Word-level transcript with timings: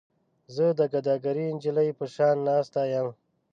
زه 0.55 0.65
د 0.79 0.81
ګداګرې 0.93 1.45
نجلۍ 1.55 1.89
په 1.99 2.05
شان 2.13 2.35
ناسته 2.47 2.81
یم. 2.93 3.07